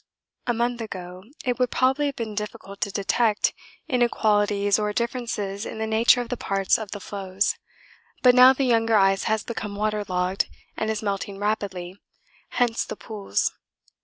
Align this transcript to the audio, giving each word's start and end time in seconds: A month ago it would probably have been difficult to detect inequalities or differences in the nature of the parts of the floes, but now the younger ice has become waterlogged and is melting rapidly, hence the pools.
A 0.47 0.53
month 0.55 0.81
ago 0.81 1.25
it 1.45 1.59
would 1.59 1.69
probably 1.69 2.07
have 2.07 2.15
been 2.15 2.33
difficult 2.33 2.81
to 2.81 2.91
detect 2.91 3.53
inequalities 3.87 4.79
or 4.79 4.91
differences 4.93 5.63
in 5.63 5.77
the 5.77 5.85
nature 5.85 6.21
of 6.21 6.29
the 6.29 6.37
parts 6.37 6.79
of 6.79 6.89
the 6.89 6.99
floes, 6.99 7.53
but 8.23 8.33
now 8.33 8.51
the 8.51 8.63
younger 8.65 8.95
ice 8.97 9.25
has 9.25 9.43
become 9.43 9.75
waterlogged 9.75 10.49
and 10.75 10.89
is 10.89 11.03
melting 11.03 11.37
rapidly, 11.37 12.01
hence 12.49 12.83
the 12.83 12.95
pools. 12.95 13.51